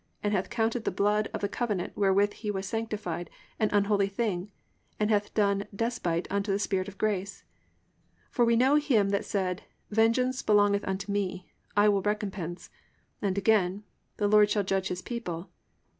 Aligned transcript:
and 0.23 0.33
hath 0.33 0.49
counted 0.49 0.83
the 0.83 0.89
blood 0.89 1.29
of 1.31 1.41
the 1.41 1.47
covenant 1.47 1.95
wherewith 1.95 2.33
he 2.33 2.49
was 2.49 2.65
sanctified 2.65 3.29
an 3.59 3.69
unholy 3.71 4.07
thing, 4.07 4.49
and 4.99 5.11
hath 5.11 5.31
done 5.35 5.67
despite 5.75 6.27
unto 6.31 6.51
the 6.51 6.57
Spirit 6.57 6.87
of 6.87 6.97
grace? 6.97 7.43
(30) 8.31 8.31
For 8.31 8.43
we 8.43 8.55
know 8.55 8.77
him 8.77 9.09
that 9.09 9.25
said, 9.25 9.61
Vengeance 9.91 10.41
belongeth 10.41 10.87
unto 10.87 11.11
me, 11.11 11.51
I 11.77 11.87
will 11.87 12.01
recompense. 12.01 12.71
And 13.21 13.37
again, 13.37 13.83
The 14.17 14.27
Lord 14.27 14.49
shall 14.49 14.63
judge 14.63 14.87
his 14.87 15.03
people. 15.03 15.51